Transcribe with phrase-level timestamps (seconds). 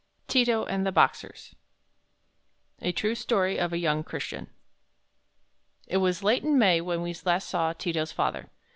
[0.27, 1.53] "_TI TO AND THE BOXERS
[2.81, 4.49] A True Story of a Young Christian
[5.85, 8.49] It was late in May when we last saw Ti to's father.